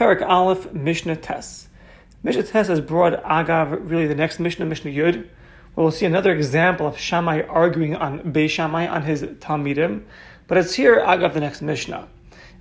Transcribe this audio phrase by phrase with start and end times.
[0.00, 1.68] Parak Aleph, Mishnah Tes.
[2.22, 5.14] Mishnah Tes has brought Agav, really the next Mishnah, Mishnah Yud,
[5.74, 10.04] where we'll see another example of Shammai arguing on Beis Shammai, on his Talmidim.
[10.48, 12.08] But it's here, Agav, the next Mishnah.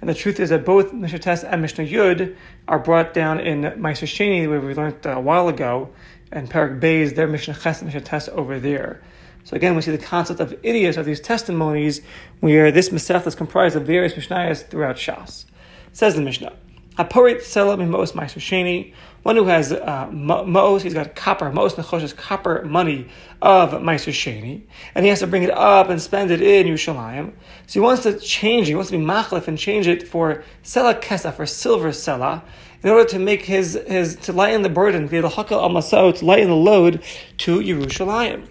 [0.01, 2.35] And the truth is that both Mishnah Tes and Mishnah Yud
[2.67, 5.91] are brought down in Meiser Sheni, where we learned a while ago,
[6.33, 9.01] and Parak Beis, their Mishnah Ches and Mishnah Tes over there.
[9.45, 12.01] So again, we see the concept of Eduyos of these testimonies,
[12.41, 15.45] where this Masech is comprised of various Mishnayos throughout Shas.
[15.93, 16.53] Says the Mishnah,
[16.99, 18.93] Haporit Sela Mimos Sheni,
[19.23, 23.07] one who has uh, he's got copper, Mos Nechosh copper money
[23.41, 27.31] of Sheni, and he has to bring it up and spend it in Yerushalayim.
[27.67, 30.43] So he wants to change it, he wants to be machlef and change it for
[30.65, 32.41] Sela Kesef, for silver Sela,
[32.83, 37.01] in order to make his, his to lighten the burden, to lighten the load
[37.37, 38.45] to Yerushalayim.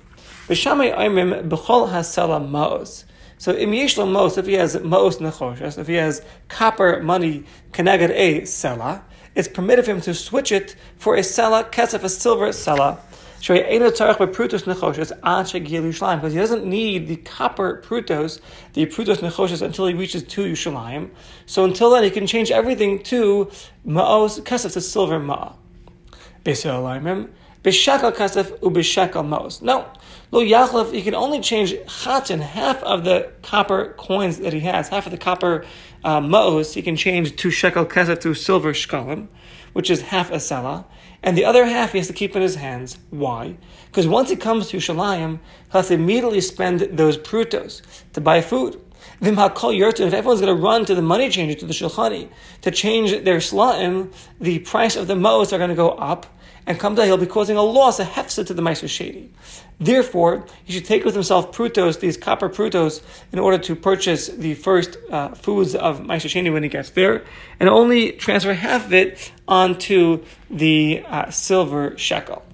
[0.48, 3.04] B'shamay Aimim B'chol Hasela Maos.
[3.38, 8.10] So im yeshlo mos, if he has mos nechoshes, if he has copper money keneged
[8.10, 9.02] a sela,
[9.34, 12.98] it's permitted for him to switch it for a sela kesef, a silver sela.
[13.40, 13.58] Because
[16.32, 18.40] he doesn't need the copper prutos,
[18.72, 21.10] the prutos nechoshes, until he reaches to Yushalayim.
[21.46, 23.48] So until then, he can change everything to
[23.86, 25.54] ma'os kesef, to silver ma'a.
[26.44, 29.62] B'shekel kesef u'b'shekel ma'os.
[29.62, 29.86] No,
[30.30, 34.88] Lo Yachlef, he can only change chatin, half of the copper coins that he has,
[34.88, 35.64] half of the copper
[36.04, 39.28] uh, ma'os, he can change to shekel kesef to silver shkalim,
[39.72, 40.84] which is half a sela,
[41.22, 42.98] and the other half he has to keep in his hands.
[43.10, 43.56] Why?
[43.86, 45.38] Because once he comes to Shalayim, he
[45.70, 48.80] has to immediately spend those prutos to buy food.
[49.20, 52.28] If everyone's going to run to the money changer, to the shulchani,
[52.62, 56.26] to change their slaim, the price of the ma'os are going to go up,
[56.68, 59.28] and come down, he'll be causing a loss, a hefsa to the Meiser Sheni.
[59.80, 63.00] Therefore, he should take with himself prutos, these copper prutos,
[63.32, 67.24] in order to purchase the first uh, foods of Meiser Sheni when he gets there,
[67.58, 72.44] and only transfer half of it onto the uh, silver shekel.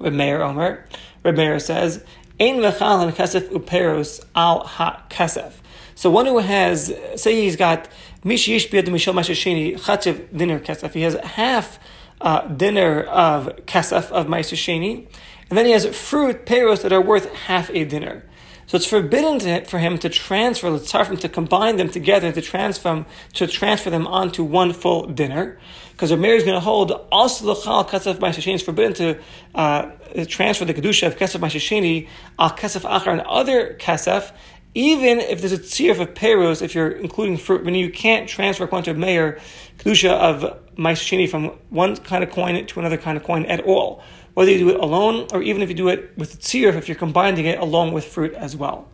[0.00, 0.84] Reb Meir Omer,
[1.22, 2.04] Reb Meir says,
[2.40, 5.52] Ein v'chal kesef uperos al ha kesef.
[5.94, 7.88] So one who has, say he's got
[8.24, 11.78] mishish biyad mishal mashashini chatzev dinner kesef, he has half
[12.20, 15.06] uh, dinner of kasef of Meiser Sheni,
[15.48, 18.24] and then he has fruit peros that are worth half a dinner.
[18.70, 23.04] So it's forbidden to, for him to transfer, from to combine them together, to transfer,
[23.32, 25.58] to transfer them onto one full dinner.
[25.90, 29.18] Because Rameir is going to hold also the chal kasef ma'aseh is forbidden to
[29.56, 29.90] uh,
[30.28, 32.06] transfer the kedusha of kasef ma'aseh
[32.38, 34.30] al kasef achar and other kasef,
[34.74, 38.62] even if there's a tzir of peros, if you're including fruit, meaning you can't transfer
[38.62, 39.40] according to a mayor
[39.78, 44.02] kedusha of ma'aseh from one kind of coin to another kind of coin at all
[44.34, 46.96] whether you do it alone or even if you do it with tzir, if you're
[46.96, 48.88] combining it along with fruit as well.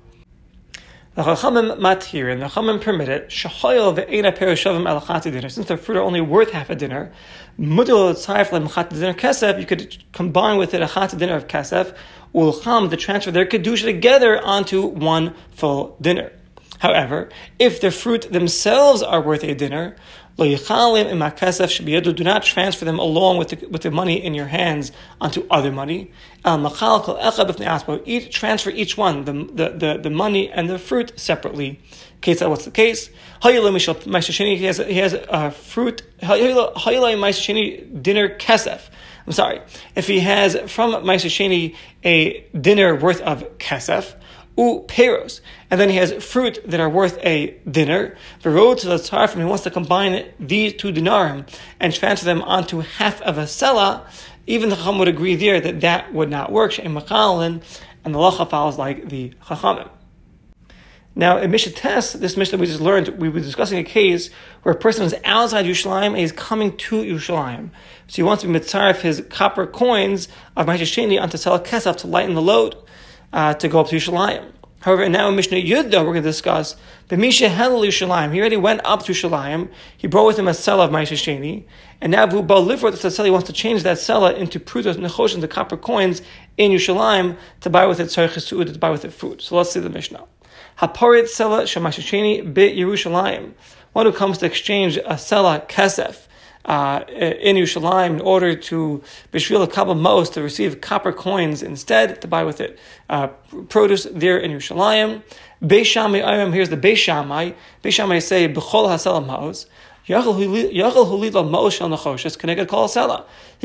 [1.15, 3.29] The Chachamim matir and the Chachamim permit it.
[3.29, 5.49] Shahoyel ve'ena perushavim alachati dinner.
[5.49, 7.13] Since the fruit are only worth half a dinner,
[7.59, 9.59] mudil tzayif lemchat dinner kesef.
[9.59, 11.97] You could combine with it a chat dinner of kesef.
[12.35, 16.33] Ulcham to transfer their kedusha together onto one full dinner.
[16.81, 19.97] However, if the fruit themselves are worth a dinner,
[22.13, 25.73] do not transfer them along with the, with the money in your hands onto other
[25.73, 26.11] money.
[26.45, 26.67] Um,
[28.05, 31.81] each, transfer each one, the, the, the, the money and the fruit separately.
[32.21, 33.09] Case what's the case?
[33.43, 36.03] He has, he has a fruit,
[38.03, 38.81] dinner kesef.
[39.27, 39.61] I'm sorry.
[39.95, 44.15] If he has from Meiser a dinner worth of kesef,
[44.57, 45.41] u peros,
[45.71, 48.17] and then he has fruit that are worth a dinar.
[48.43, 52.43] The road to the tarfim, he wants to combine these two dinarim and transfer them
[52.43, 54.07] onto half of a sela.
[54.47, 56.79] Even the chacham would agree there that that would not work.
[56.79, 59.91] and the lacha follows like the chachamim.
[61.19, 64.29] Now, in Mishnah Tes, this Mishnah we just learned, we were discussing a case
[64.63, 67.71] where a person is outside Yerushalayim and he's coming to Yerushalayim.
[68.07, 71.97] So he wants to be mitzaref his copper coins of Ma'aseh Sheni onto Sela Kesef
[71.99, 72.77] to lighten the load
[73.33, 74.53] uh, to go up to Yerushalayim.
[74.81, 76.77] However, now in Mishnah Yud, though, we're going to discuss
[77.09, 78.33] the Misha Helel Yerushalayim.
[78.33, 79.69] He already went up to Yerushalayim.
[79.97, 81.65] He brought with him a cell of Ma'aseh Sheni,
[82.01, 85.35] and now Vu Balifrot, the cell, he wants to change that cell into prutos nechosh
[85.35, 86.23] into copper coins
[86.57, 89.43] in Yerushalayim to buy with it tzarich to buy with it food.
[89.43, 90.25] So let's see the Mishnah.
[90.79, 93.55] Haporit Sela Shemasheh Sheni Bit Yerushalayim.
[93.93, 96.26] One who comes to exchange a Sela Kesef
[96.67, 99.03] uh, in Yerushalayim in order to
[99.33, 102.79] Bishvil Kabbalah most to receive copper coins instead to buy with it
[103.09, 103.29] uh,
[103.69, 105.23] produce there in Yerushalayim.
[105.63, 107.55] Beishamai here's the Beishamai.
[107.83, 109.67] Beishamai say B'chol Hasela Maos.
[110.09, 110.15] He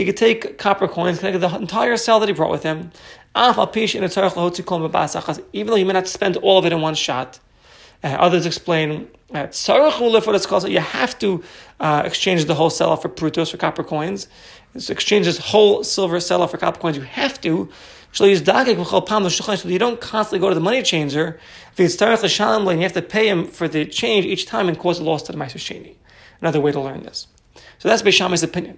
[0.06, 2.92] could take copper coins, connect the entire cell that he brought with him.
[5.54, 7.40] Even though he may not spend all of it in one shot.
[8.04, 11.44] Uh, others explain that uh, you have to
[11.80, 14.28] uh, exchange the whole seller for prutos for copper coins.
[14.78, 16.98] So exchange this whole silver seller for copper coins.
[16.98, 17.70] You have to.
[18.14, 21.40] So you don't constantly go to the money changer.
[21.78, 25.32] You have to pay him for the change each time and cause a loss to
[25.32, 25.96] the Meiser Sheni.
[26.42, 27.28] Another way to learn this.
[27.80, 28.78] So that's Beishamai's opinion.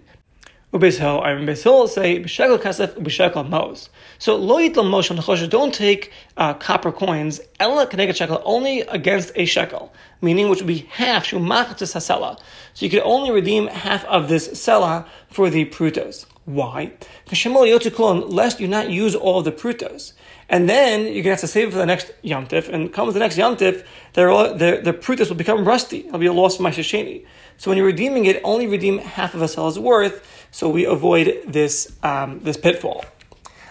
[0.74, 3.90] Ubeis I mean, Beis Hill say b'shekel kasef b'shekel mos.
[4.18, 9.46] So lo mos on don't take uh, copper coins ella keneged shekel only against a
[9.46, 12.40] shekel, meaning which would be half shumachatis hasela.
[12.74, 16.26] So you could only redeem half of this sela for the prutos.
[16.46, 16.92] Why?
[17.32, 20.14] Lest you not use all the prutas.
[20.50, 23.08] And then you're going to have to save it for the next yomtiv, and comes
[23.08, 26.00] with the next yomtiv, the, the prutos will become rusty.
[26.00, 27.26] It'll be a loss of my shesheni.
[27.58, 31.42] So when you're redeeming it, only redeem half of a sel's worth, so we avoid
[31.48, 33.06] this um, this pitfall.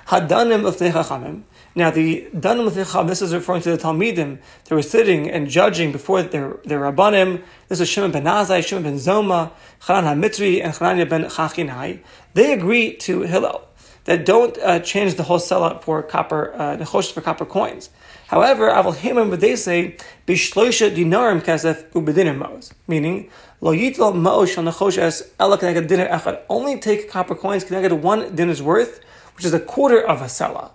[0.06, 1.43] Hadanim of Chachamim.
[1.75, 5.90] Now the danim of this is referring to the Talmidim that were sitting and judging
[5.90, 7.43] before their, their Rabbanim.
[7.69, 12.00] This is Shimon ben Azai, Shimon ben Zoma, Chanan HaMitzri, and Chananya ben Chachinai.
[12.34, 13.66] They agree to Hillel
[14.04, 17.88] that don't uh, change the whole sellout for copper, uh, for copper coins.
[18.26, 19.96] However, Aval Himam, but they say,
[20.26, 26.43] Bishloisha dinarim kasef ubedinim mos, meaning, Lo yitlo ma'osh on nechoshes ela keneged dinner.
[26.48, 29.00] Only take copper coins keneged one dinner's worth,
[29.43, 30.71] which is a quarter of a sela.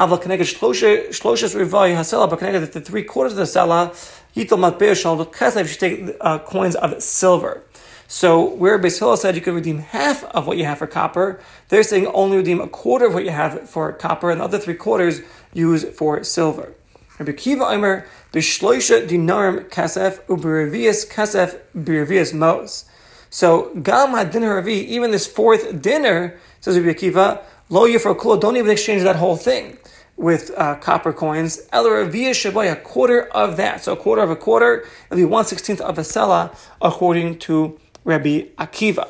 [0.00, 3.90] Aval keneged shloshes rivai hasela, but keneged the three quarters of the sela,
[4.34, 7.62] yitlo matbeir shal kasef, you should take uh, coins of silver.
[8.06, 11.38] So where Beis said you could redeem half of what you have for copper,
[11.68, 14.58] they're saying only redeem a quarter of what you have for copper, and the other
[14.58, 15.20] three quarters
[15.52, 16.72] use for silver.
[17.18, 22.86] Rabbi Kiva Omer, b'shloisha dinarim kasef u'b'revias kasef b'revias mos.
[23.28, 29.02] So gam ravi, even this fourth dinner, says Rabbi Kiva, lo kula, don't even exchange
[29.02, 29.78] that whole thing
[30.16, 31.60] with uh, copper coins.
[31.72, 33.82] El ravia shaboy, a quarter of that.
[33.82, 37.78] So a quarter of a quarter, it'll be one sixteenth of a sela, according to
[38.04, 39.08] Rabbi Akiva.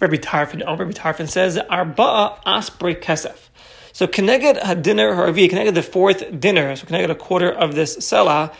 [0.00, 3.48] Rabbi Tarfon, oh, Rabbi Tarfon says, Arba'a asbre kesef.
[3.92, 8.52] So Keneged Hadinner Haravi, Keneged the fourth dinner, so Keneged a quarter of this Selah,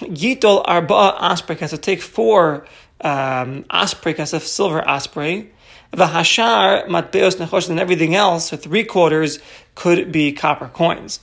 [0.00, 2.66] Yitol Arba Asprey so take four
[3.04, 5.50] um, Asprey of silver Asprey,
[5.92, 9.38] the Hashar Matbeos Nechosh, and everything else, so three quarters
[9.76, 11.20] could be copper coins.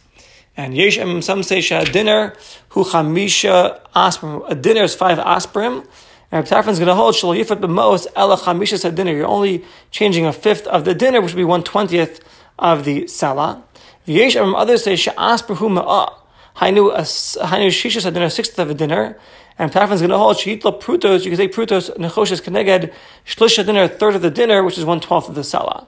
[0.56, 2.34] And Yeshem, some say a dinner,
[2.70, 5.88] Hu Chamisha Asprim, a dinner is five Asprim,
[6.32, 9.12] and Tarfon's going to hold Shal Yifat B'Mos Ela Chamisha dinner.
[9.12, 12.22] You're only changing a fifth of the dinner, which would be one twentieth
[12.60, 13.64] of the Salah.
[14.08, 16.14] V'yesh others say she'as perhu ma'ah.
[16.58, 19.18] Hainu hainu shishas a dinner, sixth of a dinner.
[19.58, 21.24] And Tarfon is going to hold sheitla prutos.
[21.24, 22.94] You can say prutos nechoshes keneged
[23.26, 25.88] shlish dinner, third of the dinner, which is one twelfth of the Salah.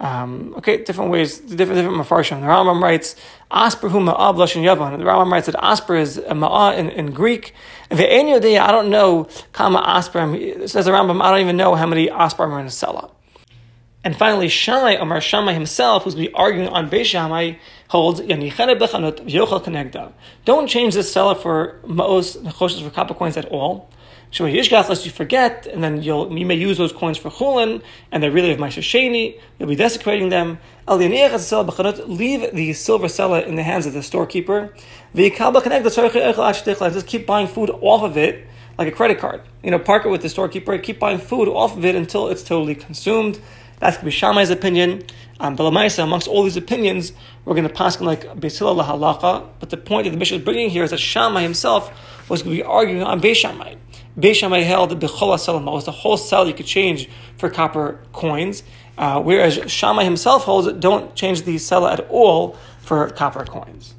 [0.00, 2.40] Um, okay, different ways, different different mafarshim.
[2.40, 3.14] The Rambam writes
[3.52, 4.98] asper hu ma'ah blush in Yavan.
[4.98, 7.54] The Rambam writes that asper is a ma'ah in, in Greek.
[7.88, 10.66] And the Enyo I don't know kama asper.
[10.66, 13.10] Says the Rambam, I don't even know how many asper are in a Salah.
[14.04, 17.54] And finally, Shammai, Amar Shammai himself, who's going to be arguing on Beis Shammai,
[17.88, 18.20] holds
[20.44, 23.90] Don't change this seller for Ma'os Nechoshes for copper coins at all.
[24.32, 27.82] Shema Yishgach, lest you forget, and then you'll, you may use those coins for Chulin,
[28.10, 30.58] and they're really of Maisha Sheni, you'll be desecrating them.
[30.88, 34.72] Leave the silver seller in the hands of the storekeeper.
[35.14, 38.46] Just keep buying food off of it,
[38.78, 39.42] like a credit card.
[39.62, 42.42] You know, park it with the storekeeper, keep buying food off of it until it's
[42.42, 43.38] totally consumed.
[43.82, 45.02] That's going to be Shammai's opinion.
[45.40, 47.12] Um, Balamaisa, amongst all these opinions,
[47.44, 49.48] we're going to pass on like Beisila halacha.
[49.58, 51.90] But the point that the Mishnah is bringing here is that Shammai himself
[52.30, 53.74] was going to be arguing on Beis Shammai.
[54.16, 57.08] Beis Shammai held that Bechola Selama was the whole cell you could change
[57.38, 58.62] for copper coins,
[58.98, 63.96] uh, whereas Shammai himself holds that don't change the cell at all for copper coins.